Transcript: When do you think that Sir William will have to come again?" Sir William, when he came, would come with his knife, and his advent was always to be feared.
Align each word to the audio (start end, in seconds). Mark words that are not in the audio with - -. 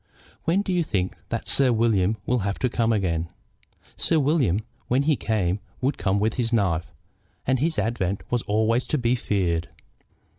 When 0.45 0.63
do 0.63 0.73
you 0.73 0.83
think 0.83 1.15
that 1.29 1.47
Sir 1.47 1.71
William 1.71 2.17
will 2.25 2.39
have 2.39 2.57
to 2.57 2.69
come 2.69 2.91
again?" 2.91 3.29
Sir 3.95 4.19
William, 4.19 4.61
when 4.87 5.03
he 5.03 5.15
came, 5.15 5.59
would 5.79 5.99
come 5.99 6.19
with 6.19 6.33
his 6.37 6.51
knife, 6.51 6.91
and 7.45 7.59
his 7.59 7.77
advent 7.77 8.23
was 8.31 8.41
always 8.47 8.83
to 8.85 8.97
be 8.97 9.13
feared. 9.15 9.69